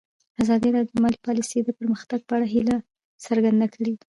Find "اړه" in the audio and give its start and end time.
2.37-2.45